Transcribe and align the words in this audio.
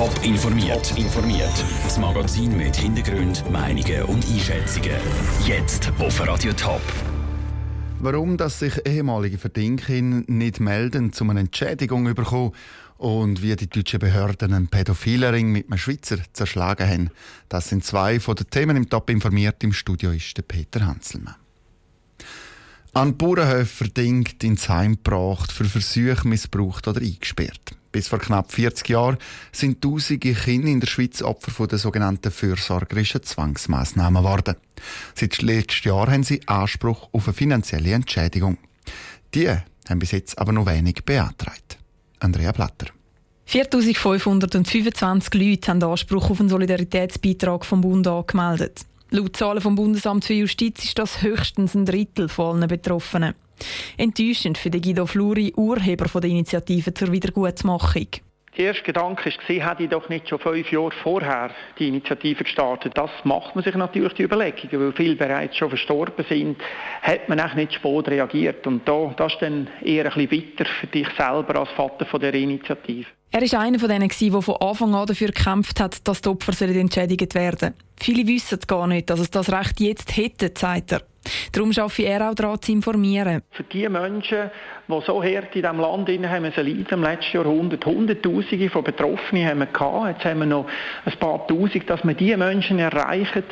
Top 0.00 0.24
informiert. 0.24 0.96
informiert. 0.96 1.52
Das 1.84 1.98
Magazin 1.98 2.56
mit 2.56 2.74
Hintergrund, 2.74 3.44
Meinungen 3.50 4.04
und 4.04 4.26
Einschätzungen. 4.30 4.96
Jetzt 5.44 5.92
auf 5.98 6.26
Radio 6.26 6.54
Top. 6.54 6.80
Warum 7.98 8.38
dass 8.38 8.60
sich 8.60 8.80
ehemalige 8.86 9.36
Verdinkinnen 9.36 10.24
nicht 10.26 10.58
melden, 10.58 11.12
um 11.20 11.28
eine 11.28 11.40
Entschädigung 11.40 12.14
bekommen 12.14 12.52
und 12.96 13.42
wie 13.42 13.54
die 13.56 13.68
deutschen 13.68 13.98
Behörden 13.98 14.54
einen 14.54 14.68
Pädophilering 14.68 15.52
mit 15.52 15.66
einem 15.66 15.76
Schweizer 15.76 16.16
zerschlagen 16.32 16.88
haben, 16.88 17.10
das 17.50 17.68
sind 17.68 17.84
zwei 17.84 18.20
von 18.20 18.36
den 18.36 18.48
Themen 18.48 18.78
im 18.78 18.88
Top 18.88 19.10
informiert. 19.10 19.62
Im 19.62 19.74
Studio 19.74 20.12
ist 20.12 20.34
der 20.34 20.44
Peter 20.44 20.86
Hanselmann. 20.86 21.34
An 22.94 23.18
Bauernhöfen 23.18 23.66
verdingt 23.66 24.42
ins 24.44 24.66
Heim 24.70 24.94
gebracht, 24.94 25.52
für 25.52 25.66
Versuche 25.66 26.26
missbraucht 26.26 26.88
oder 26.88 27.02
eingesperrt. 27.02 27.76
Bis 27.92 28.08
vor 28.08 28.20
knapp 28.20 28.52
40 28.52 28.88
Jahren 28.88 29.18
sind 29.52 29.82
tausende 29.82 30.32
Kinder 30.32 30.68
in 30.68 30.80
der 30.80 30.86
Schweiz 30.86 31.22
Opfer 31.22 31.50
von 31.50 31.68
der 31.68 31.78
sogenannten 31.78 32.30
fürsorgerischen 32.30 33.22
Zwangsmaßnahmen 33.22 34.22
geworden. 34.22 34.56
Seit 35.14 35.42
letztem 35.42 35.92
Jahr 35.92 36.10
haben 36.10 36.22
sie 36.22 36.46
Anspruch 36.46 37.08
auf 37.12 37.26
eine 37.26 37.34
finanzielle 37.34 37.92
Entschädigung. 37.92 38.58
Die 39.34 39.48
haben 39.48 39.98
bis 39.98 40.12
jetzt 40.12 40.38
aber 40.38 40.52
noch 40.52 40.66
wenig 40.66 41.04
beantragt. 41.04 41.78
Andrea 42.20 42.52
Blatter. 42.52 42.86
4525 43.46 45.34
Leute 45.34 45.70
haben 45.70 45.82
Anspruch 45.82 46.30
auf 46.30 46.38
einen 46.38 46.48
Solidaritätsbeitrag 46.48 47.64
vom 47.64 47.80
Bund 47.80 48.06
angemeldet. 48.06 48.82
Laut 49.10 49.36
Zahlen 49.36 49.60
vom 49.60 49.74
Bundesamt 49.74 50.24
für 50.24 50.34
Justiz 50.34 50.84
ist 50.84 50.96
das 50.96 51.22
höchstens 51.22 51.74
ein 51.74 51.84
Drittel 51.84 52.28
von 52.28 52.58
allen 52.58 52.68
Betroffenen. 52.68 53.34
Enttäuschend 53.96 54.58
für 54.58 54.70
Guido 54.70 55.06
Fluri, 55.06 55.52
Urheber 55.56 56.20
der 56.20 56.30
Initiative 56.30 56.92
zur 56.94 57.12
Wiedergutmachung. 57.12 58.08
Der 58.56 58.66
erste 58.66 58.82
Gedanke 58.82 59.30
war, 59.30 59.68
hätte 59.70 59.82
ich 59.84 59.90
doch 59.90 60.08
nicht 60.08 60.28
schon 60.28 60.40
fünf 60.40 60.72
Jahre 60.72 60.90
vorher 61.02 61.50
die 61.78 61.86
Initiative 61.86 62.42
gestartet. 62.42 62.92
Das 62.96 63.10
macht 63.22 63.54
man 63.54 63.62
sich 63.62 63.74
natürlich 63.76 64.12
die 64.14 64.24
Überlegungen, 64.24 64.86
weil 64.86 64.92
viele 64.92 65.14
bereits 65.14 65.56
schon 65.56 65.68
verstorben 65.68 66.24
sind, 66.28 66.58
hat 67.00 67.28
man 67.28 67.40
auch 67.40 67.54
nicht 67.54 67.74
spät 67.74 68.08
reagiert. 68.08 68.66
Und 68.66 68.86
da, 68.88 69.14
das 69.16 69.34
ist 69.34 69.42
dann 69.42 69.68
eher 69.82 70.04
ein 70.06 70.26
bisschen 70.26 70.52
weiter 70.58 70.68
für 70.68 70.86
dich 70.88 71.08
selber 71.16 71.60
als 71.60 71.70
Vater 71.70 72.04
von 72.06 72.20
der 72.20 72.34
Initiative. 72.34 73.06
Er 73.32 73.42
war 73.42 73.60
einer 73.60 73.78
von 73.78 73.88
denen, 73.88 74.08
der 74.08 74.42
von 74.42 74.56
Anfang 74.56 74.92
an 74.92 75.06
dafür 75.06 75.28
gekämpft 75.28 75.78
hat, 75.78 76.06
dass 76.08 76.20
die 76.20 76.28
Opfer 76.28 76.60
entschädigt 76.62 77.34
werden 77.36 77.74
Viele 78.00 78.26
wissen 78.26 78.58
gar 78.66 78.88
nicht, 78.88 79.08
dass 79.08 79.20
es 79.20 79.30
das 79.30 79.52
Recht 79.52 79.78
jetzt 79.78 80.16
hätte, 80.16 80.50
sagt 80.56 80.92
er. 80.92 81.02
Darum 81.52 81.72
schaffe 81.72 82.02
er 82.02 82.28
auch 82.28 82.34
daran, 82.34 82.60
zu 82.60 82.72
informieren. 82.72 83.42
Für 83.52 83.62
die 83.62 83.88
Menschen, 83.88 84.50
die 84.88 85.00
so 85.06 85.22
hart 85.22 85.54
in 85.54 85.62
diesem 85.62 85.78
Land 85.78 86.08
haben 86.08 86.42
müssen 86.42 86.66
leiden 86.66 86.86
im 86.90 87.02
letzten 87.04 87.36
Jahrhundert, 87.36 87.86
Hunderttausende 87.86 88.68
von 88.68 88.82
Betroffenen 88.82 89.46
haben 89.46 89.58
wir 89.60 89.66
gehabt. 89.66 90.08
Jetzt 90.08 90.24
haben 90.24 90.40
wir 90.40 90.46
noch 90.46 90.66
ein 91.04 91.18
paar 91.18 91.46
Tausend, 91.46 91.88
dass 91.88 92.02
wir 92.02 92.14
diese 92.14 92.36
Menschen 92.36 92.78
erreichen 92.80 93.44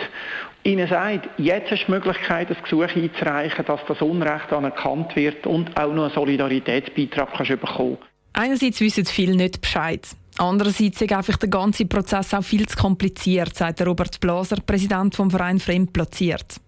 ihnen 0.65 0.89
sagt, 0.89 1.29
jetzt 1.39 1.71
du 1.71 1.77
die 1.77 1.91
Möglichkeit, 1.91 2.51
das 2.51 2.63
Gesuch 2.63 2.83
einzureichen, 2.95 3.65
dass 3.65 3.81
das 3.87 4.03
Unrecht 4.03 4.53
anerkannt 4.53 5.15
wird 5.15 5.47
und 5.47 5.79
auch 5.79 5.93
noch 5.93 6.05
einen 6.05 6.15
Solidaritätsbeitrag 6.15 7.33
kannst 7.33 7.61
bekommen 7.61 7.99
Einerseits 8.39 8.81
wissen 8.81 9.05
viele 9.05 9.35
nicht 9.35 9.61
Bescheid. 9.61 10.07
Andererseits 10.39 11.01
ist 11.01 11.13
einfach 11.13 11.39
der 11.39 11.49
ganze 11.49 11.87
Prozess 11.87 12.33
auch 12.33 12.45
viel 12.45 12.69
zu 12.69 12.77
kompliziert, 12.77 13.57
sagt 13.57 13.85
Robert 13.85 14.21
Blaser, 14.21 14.59
Präsident 14.65 15.17
vom 15.17 15.29
Verein 15.29 15.59
Fremdplatziert. 15.59 16.61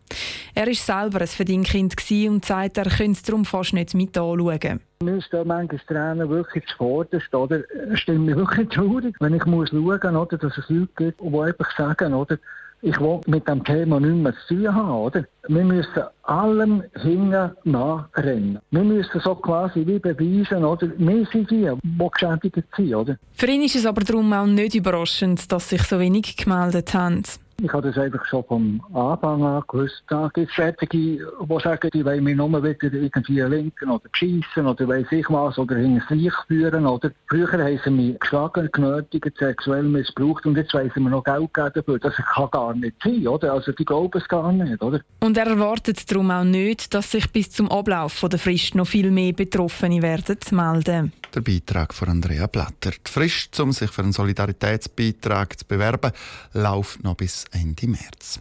Er 0.53 0.67
war 0.67 0.75
selber 0.75 1.21
ein 1.21 1.29
Verdingkind 1.29 1.95
und 2.29 2.45
sagt, 2.45 2.77
er 2.77 2.91
könnte 2.91 3.13
es 3.13 3.23
darum 3.23 3.45
fast 3.45 3.73
nicht 3.73 3.95
mit 3.95 4.19
anschauen. 4.19 4.81
Mir 5.05 5.23
stehen 5.23 5.47
manchmal 5.47 5.81
Tränen 5.87 6.29
wirklich 6.29 6.67
zuvorderst, 6.67 7.33
oder? 7.33 7.63
Es 7.93 8.01
stimmt 8.01 8.27
mir 8.27 8.35
wirklich 8.35 8.69
traurig, 8.71 9.15
wenn 9.21 9.35
ich 9.35 9.47
muss 9.47 9.71
schauen 9.71 10.15
muss, 10.15 10.29
dass 10.29 10.59
es 10.59 10.69
Leute 10.69 10.89
gibt, 10.97 11.21
die 11.21 11.39
einfach 11.39 11.77
sagen, 11.77 12.15
oder? 12.15 12.37
Ich 12.83 12.99
will 12.99 13.21
mit 13.27 13.47
dem 13.47 13.63
Thema 13.65 14.01
nicht 14.01 14.15
mehr 14.15 14.35
zu 14.47 14.55
tun 14.55 14.75
haben, 14.75 14.91
oder? 14.91 15.25
Wir 15.49 15.65
müssen 15.65 16.03
allem 16.23 16.83
hinten 17.03 17.51
nachrennen. 17.65 18.59
Wir 18.71 18.85
müssen 18.85 19.21
so 19.21 19.35
quasi 19.35 19.87
wie 19.87 19.99
beweisen, 19.99 20.65
oder? 20.65 20.91
Wir 20.97 21.27
sind 21.27 21.51
die, 21.51 21.71
die 21.83 22.09
geschädigt 22.13 22.67
sind, 22.77 22.95
oder? 22.95 23.17
Für 23.35 23.47
ihn 23.47 23.63
ist 23.63 23.77
es 23.77 23.87
aber 23.87 24.03
darum 24.03 24.33
auch 24.33 24.47
nicht 24.47 24.75
überraschend, 24.75 25.51
dass 25.53 25.69
sich 25.69 25.83
so 25.83 25.99
wenig 25.99 26.37
gemeldet 26.37 26.95
haben. 26.95 27.23
Ich 27.63 27.73
habe 27.73 27.89
das 27.89 27.99
einfach 27.99 28.25
schon 28.25 28.45
vom 28.45 28.81
Anfang 28.95 29.43
an 29.43 29.63
gewusst. 29.69 30.03
Da 30.09 30.31
gibt 30.33 30.51
es 30.51 30.57
solche, 30.57 30.87
die 30.87 31.21
sagen, 31.63 31.91
die 31.93 32.05
wollen 32.05 32.25
mich 32.25 32.37
nur 32.37 32.51
wieder 32.63 32.93
irgendwie 32.93 33.41
linken 33.41 33.91
oder 33.91 34.09
schiessen 34.13 34.67
oder 34.67 34.89
weiss 34.89 35.07
ich 35.11 35.29
was 35.29 35.59
oder 35.59 35.77
hingers 35.77 36.09
Licht 36.09 36.37
führen. 36.49 36.87
Oder 36.87 37.11
früher 37.29 37.53
haben 37.53 37.81
sie 37.85 37.91
mich 37.91 38.19
geschlagen, 38.19 38.69
genötigt, 38.73 39.37
sexuell 39.39 39.83
missbraucht 39.83 40.47
und 40.47 40.57
jetzt 40.57 40.73
wollen 40.73 40.91
sie 40.95 41.01
mir 41.01 41.11
noch 41.11 41.25
Geld 41.25 41.53
geben 41.53 41.71
dafür. 41.75 41.99
Das 41.99 42.15
kann 42.17 42.51
gar 42.51 42.75
nicht 42.75 42.97
sein, 43.05 43.27
oder? 43.27 43.53
Also 43.53 43.73
die 43.73 43.85
glauben 43.85 44.19
es 44.19 44.27
gar 44.29 44.51
nicht, 44.53 44.83
oder? 44.83 45.01
Und 45.21 45.37
er 45.37 45.47
erwartet 45.47 46.11
darum 46.11 46.31
auch 46.31 46.45
nicht, 46.45 46.95
dass 46.95 47.11
sich 47.11 47.31
bis 47.31 47.51
zum 47.51 47.71
Ablauf 47.71 48.25
der 48.31 48.39
Frist 48.39 48.75
noch 48.75 48.87
viel 48.87 49.11
mehr 49.11 49.35
Betroffene 49.35 50.01
werden 50.01 50.39
melden. 50.53 51.13
Der 51.35 51.43
Beitrag 51.43 51.95
von 51.95 52.09
Andrea 52.09 52.49
Blatter. 52.49 52.91
Die 52.91 53.11
Frist, 53.11 53.59
um 53.61 53.71
sich 53.71 53.91
für 53.91 54.03
einen 54.03 54.13
Solidaritätsbeitrag 54.13 55.59
zu 55.59 55.65
bewerben, 55.65 56.11
läuft 56.55 57.05
noch 57.05 57.15
bis 57.15 57.45
Ende 57.51 57.87
März. 57.87 58.41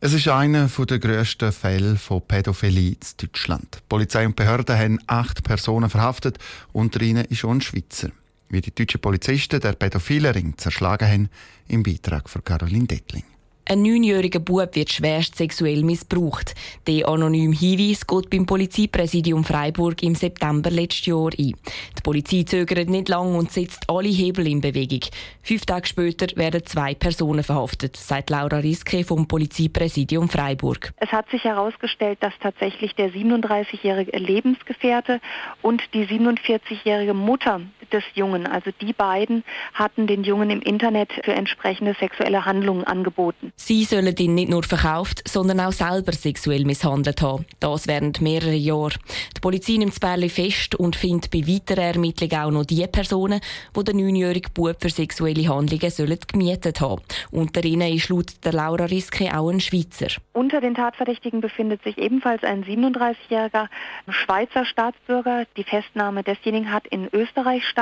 Es 0.00 0.12
ist 0.12 0.26
einer 0.26 0.66
der 0.66 0.98
grössten 0.98 1.52
Fälle 1.52 1.96
von 1.96 2.22
Pädophilie 2.22 2.90
in 2.90 2.96
Deutschland. 3.18 3.82
Polizei 3.88 4.26
und 4.26 4.34
Behörden 4.34 4.76
haben 4.76 4.98
acht 5.06 5.44
Personen 5.44 5.88
verhaftet, 5.88 6.38
unter 6.72 7.00
ihnen 7.02 7.24
ist 7.26 7.44
auch 7.44 7.52
ein 7.52 7.60
Schweizer. 7.60 8.10
Wie 8.48 8.60
die 8.60 8.74
deutschen 8.74 9.00
Polizisten 9.00 9.60
der 9.60 9.74
pädophile 9.74 10.34
Ring 10.34 10.58
zerschlagen 10.58 11.08
haben, 11.08 11.28
im 11.68 11.82
Beitrag 11.84 12.28
von 12.28 12.42
Caroline 12.42 12.86
Dettling. 12.86 13.24
Ein 13.64 13.82
neunjähriger 13.82 14.40
Bub 14.40 14.74
wird 14.74 14.90
schwerst 14.90 15.36
sexuell 15.36 15.84
missbraucht. 15.84 16.54
Der 16.88 17.08
anonyme 17.08 17.54
Hinweis 17.54 18.04
geht 18.04 18.28
beim 18.28 18.44
Polizeipräsidium 18.44 19.44
Freiburg 19.44 20.02
im 20.02 20.16
September 20.16 20.68
letzten 20.68 21.10
Jahr 21.10 21.30
ein. 21.38 21.54
Die 21.96 22.02
Polizei 22.02 22.42
zögert 22.42 22.90
nicht 22.90 23.08
lang 23.08 23.36
und 23.36 23.52
setzt 23.52 23.88
alle 23.88 24.08
Hebel 24.08 24.48
in 24.48 24.60
Bewegung. 24.60 25.02
Fünf 25.42 25.64
Tage 25.64 25.86
später 25.86 26.26
werden 26.36 26.66
zwei 26.66 26.94
Personen 26.94 27.44
verhaftet, 27.44 27.96
sagt 27.96 28.30
Laura 28.30 28.58
Riske 28.58 29.04
vom 29.04 29.28
Polizeipräsidium 29.28 30.28
Freiburg. 30.28 30.92
Es 30.96 31.12
hat 31.12 31.30
sich 31.30 31.44
herausgestellt, 31.44 32.18
dass 32.20 32.34
tatsächlich 32.40 32.96
der 32.96 33.12
37-jährige 33.12 34.18
Lebensgefährte 34.18 35.20
und 35.62 35.82
die 35.94 36.04
47-jährige 36.06 37.14
Mutter 37.14 37.60
des 37.92 38.04
Jungen, 38.14 38.46
also 38.46 38.70
die 38.80 38.92
beiden, 38.92 39.44
hatten 39.74 40.06
den 40.06 40.24
Jungen 40.24 40.50
im 40.50 40.62
Internet 40.62 41.10
für 41.24 41.32
entsprechende 41.32 41.94
sexuelle 41.98 42.44
Handlungen 42.44 42.84
angeboten. 42.84 43.52
Sie 43.56 43.84
sollen 43.84 44.14
ihn 44.16 44.34
nicht 44.34 44.50
nur 44.50 44.62
verkauft, 44.62 45.22
sondern 45.28 45.60
auch 45.60 45.72
selber 45.72 46.12
sexuell 46.12 46.64
misshandelt 46.64 47.22
haben. 47.22 47.46
Das 47.60 47.86
während 47.86 48.20
mehrerer 48.20 48.52
Jahre. 48.52 48.94
Die 49.36 49.40
Polizei 49.40 49.74
nimmt 49.74 49.98
Bärli 50.00 50.28
fest 50.28 50.74
und 50.74 50.96
findet 50.96 51.30
bei 51.30 51.46
weiteren 51.46 51.94
Ermittlungen 51.94 52.36
auch 52.36 52.50
noch 52.50 52.64
die 52.64 52.86
Personen, 52.86 53.40
die 53.76 53.84
den 53.84 53.96
neunjährigen 53.98 54.52
Bub 54.52 54.76
für 54.80 54.90
sexuelle 54.90 55.48
Handlungen 55.48 55.90
sollen 55.90 56.18
gemietet 56.26 56.80
haben. 56.80 57.02
Unter 57.30 57.64
ihnen 57.64 57.94
ist 57.94 58.08
laut 58.08 58.44
der 58.44 58.52
Laura 58.52 58.86
Riske 58.86 59.36
auch 59.36 59.50
ein 59.50 59.60
Schweizer. 59.60 60.08
Unter 60.32 60.60
den 60.60 60.74
Tatverdächtigen 60.74 61.40
befindet 61.40 61.82
sich 61.82 61.98
ebenfalls 61.98 62.42
ein 62.42 62.64
37-jähriger 62.64 63.68
Schweizer 64.08 64.64
Staatsbürger. 64.64 65.46
Die 65.56 65.64
Festnahme 65.64 66.22
desjenigen 66.22 66.72
hat 66.72 66.86
in 66.86 67.08
Österreich 67.12 67.66
stattgefunden 67.66 67.81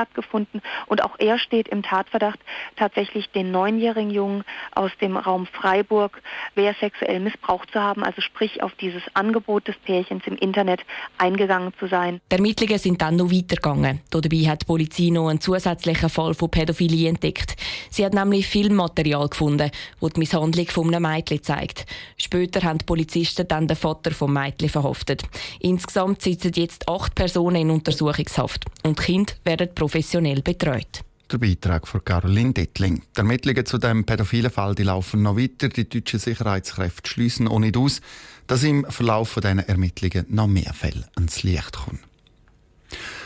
und 0.87 1.03
auch 1.03 1.15
er 1.19 1.37
steht 1.37 1.67
im 1.67 1.83
Tatverdacht, 1.83 2.39
tatsächlich 2.75 3.29
den 3.31 3.51
neunjährigen 3.51 4.11
Jungen 4.11 4.43
aus 4.73 4.91
dem 5.01 5.17
Raum 5.17 5.45
Freiburg 5.45 6.21
wer 6.55 6.73
sexuell 6.79 7.19
missbraucht 7.19 7.71
zu 7.71 7.79
haben, 7.79 8.03
also 8.03 8.21
sprich 8.21 8.61
auf 8.63 8.73
dieses 8.75 9.01
Angebot 9.13 9.67
des 9.67 9.75
Pärchens 9.77 10.23
im 10.25 10.35
Internet 10.35 10.81
eingegangen 11.17 11.73
zu 11.79 11.87
sein. 11.87 12.21
Die 12.31 12.35
Ermittlungen 12.35 12.77
sind 12.77 13.01
dann 13.01 13.15
noch 13.15 13.31
weitergegangen. 13.31 14.01
Dabei 14.09 14.37
hat 14.47 14.63
die 14.63 14.65
Polizei 14.65 15.09
noch 15.09 15.29
einen 15.29 15.41
zusätzlichen 15.41 16.09
Fall 16.09 16.33
von 16.33 16.49
Pädophilie 16.49 17.09
entdeckt. 17.09 17.55
Sie 17.89 18.05
hat 18.05 18.13
nämlich 18.13 18.47
Filmmaterial 18.47 19.29
gefunden, 19.29 19.71
wo 19.99 20.09
die 20.09 20.19
Misshandlung 20.19 20.67
von 20.67 20.93
einem 20.93 21.09
Mädchen 21.09 21.43
zeigt. 21.43 21.85
Später 22.17 22.61
haben 22.63 22.79
die 22.79 22.85
Polizisten 22.85 23.47
dann 23.47 23.67
den 23.67 23.77
Vater 23.77 24.11
vom 24.11 24.33
Mädchen 24.33 24.69
verhaftet. 24.69 25.23
Insgesamt 25.59 26.21
sitzen 26.21 26.51
jetzt 26.55 26.87
acht 26.87 27.15
Personen 27.15 27.55
in 27.55 27.69
Untersuchungshaft 27.69 28.65
und 28.83 28.99
Kinder 28.99 29.33
werden 29.43 29.73
professionell 29.81 30.43
betreut. 30.43 31.01
Der 31.31 31.39
Beitrag 31.39 31.87
von 31.87 32.05
Caroline 32.05 32.53
Dettling. 32.53 33.01
Die 33.15 33.19
Ermittlungen 33.19 33.65
zu 33.65 33.79
dem 33.79 34.05
pädophilen 34.05 34.51
Fall 34.51 34.75
die 34.75 34.83
laufen 34.83 35.23
noch 35.23 35.37
weiter. 35.37 35.69
Die 35.69 35.89
deutschen 35.89 36.19
Sicherheitskräfte 36.19 37.09
schließen 37.09 37.47
auch 37.47 37.57
nicht 37.57 37.75
aus, 37.75 37.99
dass 38.45 38.61
im 38.61 38.85
Verlauf 38.87 39.39
dieser 39.41 39.67
Ermittlungen 39.67 40.27
noch 40.29 40.45
mehr 40.45 40.71
Fälle 40.75 41.07
ans 41.15 41.41
Licht 41.41 41.73
kommen. 41.73 41.99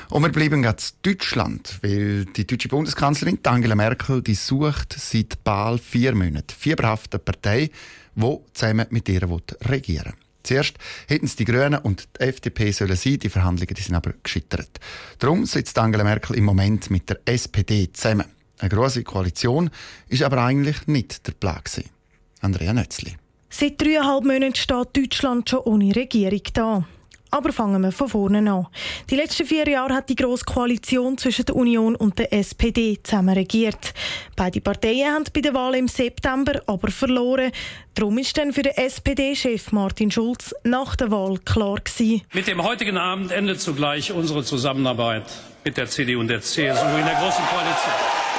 Und 0.10 0.22
wir 0.22 0.32
bleiben 0.32 0.64
jetzt 0.64 0.96
Deutschland, 1.02 1.80
weil 1.82 2.24
die 2.24 2.48
deutsche 2.48 2.70
Bundeskanzlerin 2.70 3.40
Angela 3.44 3.76
Merkel 3.76 4.22
die 4.22 4.36
sucht 4.36 4.96
seit 4.98 5.44
bald 5.44 5.82
vier 5.82 6.16
Monaten 6.16 6.56
fieberhafte 6.58 7.20
Partei, 7.20 7.70
die 8.16 8.38
zusammen 8.54 8.88
mit 8.92 9.10
ihr 9.10 9.28
regieren 9.66 10.14
will. 10.14 10.25
Zuerst 10.46 10.76
hätten 11.08 11.26
es 11.26 11.36
die 11.36 11.46
Grünen 11.46 11.80
und 11.80 12.08
die 12.18 12.24
FDP 12.24 12.72
sollen 12.72 12.96
sein, 12.96 13.20
die 13.20 13.30
Verhandlungen 13.30 13.74
die 13.74 13.82
sind 13.82 13.96
aber 13.96 14.14
gescheitert. 14.22 14.80
Darum 15.20 15.46
sitzt 15.46 15.78
Angela 15.78 16.04
Merkel 16.04 16.36
im 16.36 16.46
Moment 16.46 16.90
mit 16.90 17.10
der 17.10 17.20
SPD 17.26 17.92
zusammen. 17.92 18.26
Eine 18.60 18.70
grosse 18.70 19.04
Koalition 19.04 19.70
ist 20.08 20.24
aber 20.24 20.44
eigentlich 20.44 20.88
nicht 20.88 21.28
der 21.28 21.34
Plan. 21.34 21.62
Andrea 22.42 22.74
Nötzli. 22.74 23.16
Seit 23.50 23.82
dreieinhalb 23.82 24.24
Monaten 24.24 24.56
steht 24.56 24.98
Deutschland 24.98 25.50
schon 25.50 25.60
ohne 25.60 25.96
Regierung 25.96 26.42
da. 26.54 26.88
Aber 27.36 27.52
fangen 27.52 27.82
wir 27.82 27.92
von 27.92 28.08
vorne 28.08 28.50
an. 28.50 28.68
Die 29.10 29.18
letzten 29.18 29.46
vier 29.46 29.68
Jahre 29.68 29.94
hat 29.94 30.08
die 30.08 30.16
grosse 30.16 30.46
Koalition 30.46 31.18
zwischen 31.18 31.44
der 31.44 31.58
Union 31.58 31.94
und 31.98 32.18
der 32.18 32.32
SPD 32.32 32.98
zusammen 33.04 33.36
regiert. 33.36 33.94
Beide 34.38 34.62
Parteien 34.62 35.14
haben 35.14 35.26
bei 35.34 35.42
der 35.42 35.54
Wahl 35.54 35.76
im 35.76 35.90
September 35.90 36.62
aber 36.66 36.90
verloren. 36.90 37.52
Darum 37.94 38.18
ist 38.20 38.38
dann 38.38 38.54
für 38.54 38.62
den 38.62 38.78
SPD-Chef 38.78 39.74
Martin 39.74 40.12
Schulz 40.12 40.56
nach 40.64 40.96
der 40.96 41.12
Wahl 41.12 41.38
klar 41.40 41.76
gewesen. 41.76 42.22
Mit 42.32 42.48
dem 42.48 42.64
heutigen 42.64 42.98
Abend 42.98 43.34
endet 43.34 43.60
zugleich 43.60 44.14
unsere 44.14 44.46
Zusammenarbeit 44.46 45.26
mit 45.66 45.76
der 45.76 45.88
CDU 45.88 46.22
und 46.22 46.30
der 46.30 46.40
CSU 46.40 46.62
in 46.62 47.06
der 47.06 47.16
Großen 47.16 47.44
Koalition. 47.48 48.35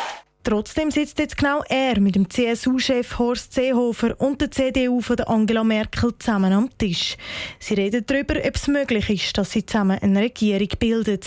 Trotzdem 0.47 0.93
sitzt 0.93 1.19
jetzt 1.19 1.37
genau 1.37 1.65
er 1.69 1.99
mit 1.99 2.15
dem 2.15 2.31
CSU-Chef 2.31 3.19
Horst 3.19 3.53
Seehofer 3.53 4.15
und 4.21 4.41
der 4.41 4.49
CDU 4.53 5.01
von 5.01 5.19
Angela 5.23 5.65
Merkel 5.65 6.17
zusammen 6.17 6.53
am 6.53 6.71
Tisch. 6.79 7.17
Sie 7.59 7.75
reden 7.75 8.05
darüber, 8.07 8.37
ob 8.37 8.55
es 8.55 8.69
möglich 8.69 9.11
ist, 9.11 9.37
dass 9.37 9.51
sie 9.51 9.67
zusammen 9.67 9.99
eine 10.01 10.21
Regierung 10.21 10.69
bilden. 10.79 11.19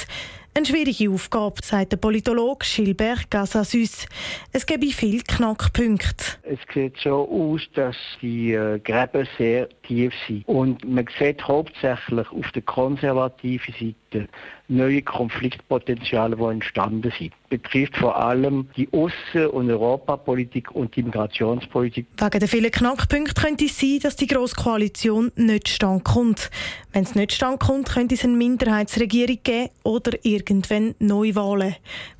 Eine 0.56 0.66
schwierige 0.66 1.12
Aufgabe, 1.12 1.56
sagt 1.64 1.92
der 1.92 1.98
Politologe 1.98 2.66
Gilbert 2.66 3.30
Gasassus. 3.30 4.08
Es 4.52 4.66
gebe 4.66 4.88
viele 4.88 5.22
Knackpunkte. 5.22 6.26
Es 6.44 6.60
sieht 6.74 6.98
so 6.98 7.30
aus, 7.30 7.62
dass 7.76 7.96
die 8.22 8.54
äh, 8.54 8.80
Gräben 8.80 9.28
sehr 9.38 9.70
tief 9.84 10.12
sind. 10.28 10.48
Und 10.48 10.84
man 10.90 11.06
sieht 11.20 11.48
hauptsächlich 11.48 12.32
auf 12.32 12.52
der 12.54 12.64
konservativen 12.64 13.74
Seite 13.74 14.28
neue 14.70 15.02
Konfliktpotenziale, 15.02 16.36
die 16.36 16.44
entstanden 16.44 17.14
sind. 17.18 17.34
Betrifft 17.50 17.98
vor 17.98 18.16
allem 18.16 18.70
die 18.78 18.88
Aussen- 18.92 19.48
und 19.48 19.70
Europapolitik 19.70 20.72
und 20.72 20.96
die 20.96 21.04
Migrationspolitik. 21.04 22.06
Wegen 22.18 22.40
der 22.40 22.48
vielen 22.48 22.72
Knackpunkte 22.72 23.34
könnte 23.42 23.66
es 23.66 23.80
sein, 23.80 24.00
dass 24.02 24.16
die 24.16 24.28
Grosse 24.28 24.56
Koalition 24.56 25.32
nicht 25.36 25.70
stand 25.70 26.04
kommt. 26.04 26.52
Wenn 26.92 27.04
es 27.04 27.14
nicht 27.14 27.34
stand 27.34 27.60
kommt, 27.60 27.88
könnte 27.90 28.16
es 28.16 28.24
eine 28.24 28.36
Minderheitsregierung 28.36 29.38
geben 29.44 29.70
oder 29.84 30.18
irgendwann 30.24 30.96
Neuwahlen. 30.98 31.76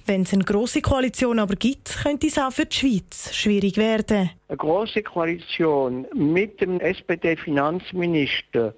Wenn 0.06 0.22
es 0.22 0.34
eine 0.34 0.44
grosse 0.44 0.82
Koalition 0.82 1.40
aber 1.40 1.56
gibt, 1.56 1.98
könnte 2.04 2.28
es 2.28 2.38
auch 2.38 2.52
für 2.52 2.68
die 2.68 2.78
Schweiz 2.78 3.34
schwierig 3.34 3.78
werden. 3.78 4.30
Eine 4.48 4.58
grosse 4.58 5.02
Koalition 5.02 6.06
mit 6.14 6.62
dem 6.62 6.80
SPD-Finanzminister 6.80 8.76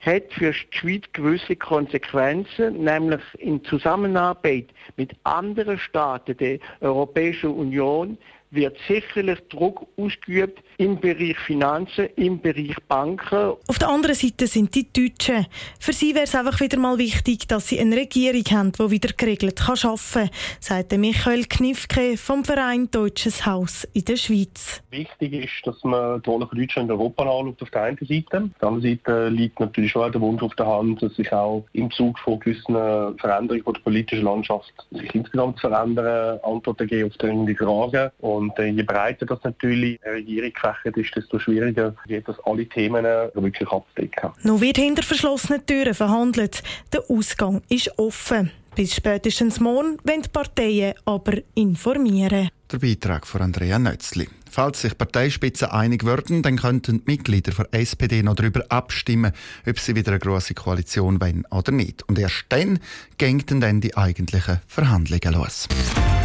hat 0.00 0.32
für 0.32 0.52
die 0.52 0.78
Schweiz 0.78 1.04
gewisse 1.12 1.56
Konsequenzen, 1.56 2.82
nämlich 2.82 3.20
in 3.38 3.62
Zusammenarbeit 3.64 4.68
mit 4.96 5.12
anderen 5.24 5.78
Staaten 5.78 6.38
der 6.38 6.58
Europäischen 6.80 7.50
Union 7.50 8.16
wird 8.54 8.76
sicherlich 8.88 9.38
Druck 9.48 9.86
ausgeübt 9.96 10.62
im 10.78 10.98
Bereich 10.98 11.38
Finanzen, 11.46 12.08
im 12.16 12.40
Bereich 12.40 12.76
Banken. 12.88 13.54
Auf 13.66 13.78
der 13.78 13.88
anderen 13.88 14.14
Seite 14.14 14.46
sind 14.46 14.74
die 14.74 14.92
Deutschen. 14.92 15.46
Für 15.78 15.92
sie 15.92 16.14
wäre 16.14 16.24
es 16.24 16.34
einfach 16.34 16.60
wieder 16.60 16.78
mal 16.78 16.98
wichtig, 16.98 17.46
dass 17.48 17.68
sie 17.68 17.80
eine 17.80 17.96
Regierung 17.96 18.44
haben, 18.50 18.72
die 18.72 18.90
wieder 18.90 19.10
geregelt 19.16 19.56
kann 19.56 19.76
arbeiten 19.84 20.12
kann, 20.12 20.30
sagt 20.60 20.92
Michael 20.96 21.44
Knifke 21.44 22.16
vom 22.16 22.44
Verein 22.44 22.90
Deutsches 22.90 23.46
Haus 23.46 23.84
in 23.92 24.04
der 24.04 24.16
Schweiz. 24.16 24.82
Wichtig 24.90 25.32
ist, 25.32 25.66
dass 25.66 25.82
man 25.84 26.22
die 26.22 26.30
Rolle 26.30 26.46
von 26.46 26.58
Deutschland 26.58 26.90
in 26.90 26.96
Europa 26.96 27.22
anschaut, 27.22 27.62
auf 27.62 27.70
der 27.70 27.82
einen 27.82 27.98
Seite. 27.98 28.44
Auf 28.44 28.58
der 28.60 28.68
anderen 28.68 28.82
Seite 28.82 29.28
liegt 29.28 29.60
natürlich 29.60 29.92
schon 29.92 30.10
der 30.10 30.20
Wunsch 30.20 30.42
auf 30.42 30.54
der 30.54 30.66
Hand, 30.66 31.02
dass 31.02 31.14
sich 31.14 31.32
auch 31.32 31.64
im 31.72 31.90
Zug 31.90 32.18
von 32.18 32.40
gewissen 32.40 32.74
Veränderungen 33.18 33.74
der 33.74 33.80
politischen 33.80 34.24
Landschaft 34.24 34.72
sich 34.90 35.14
insgesamt 35.14 35.60
verändern, 35.60 36.38
Antworten 36.42 36.86
geben 36.86 37.10
auf 37.10 37.16
dringende 37.16 37.54
Fragen. 37.54 38.10
Und 38.18 38.43
und 38.44 38.58
äh, 38.58 38.66
je 38.66 38.82
breiter 38.82 39.26
das 39.26 39.42
natürlich 39.42 39.98
eine 40.04 40.16
Regierung 40.16 40.52
gefächert 40.52 40.96
ist, 40.96 41.16
desto 41.16 41.38
schwieriger 41.38 41.94
wird 42.06 42.28
das 42.28 42.36
alle 42.44 42.66
Themen 42.66 43.04
äh, 43.04 43.30
wirklich 43.34 43.70
abzudecken. 43.70 44.30
Noch 44.42 44.60
wird 44.60 44.76
hinter 44.76 45.02
verschlossenen 45.02 45.64
Türen 45.64 45.94
verhandelt. 45.94 46.62
Der 46.92 47.02
Ausgang 47.08 47.62
ist 47.68 47.98
offen. 47.98 48.50
Bis 48.74 48.94
spätestens 48.94 49.60
morgen 49.60 49.98
wenn 50.02 50.22
die 50.22 50.28
Parteien 50.28 50.94
aber 51.04 51.34
informieren. 51.54 52.48
Der 52.72 52.78
Beitrag 52.78 53.26
von 53.26 53.42
Andrea 53.42 53.78
Nötzli. 53.78 54.28
Falls 54.50 54.82
sich 54.82 54.98
Parteispitzen 54.98 55.68
einig 55.68 56.04
würden, 56.04 56.42
dann 56.42 56.56
könnten 56.56 57.04
die 57.04 57.10
Mitglieder 57.10 57.52
der 57.52 57.80
SPD 57.80 58.22
noch 58.22 58.34
darüber 58.34 58.64
abstimmen, 58.68 59.32
ob 59.66 59.78
sie 59.78 59.94
wieder 59.94 60.12
eine 60.12 60.20
große 60.20 60.54
Koalition 60.54 61.20
wollen 61.20 61.44
oder 61.50 61.72
nicht. 61.72 62.02
Und 62.08 62.18
erst 62.18 62.46
dann 62.48 62.78
gingen 63.18 63.60
dann 63.60 63.80
die 63.80 63.96
eigentlichen 63.96 64.60
Verhandlungen 64.66 65.34
los. 65.34 65.68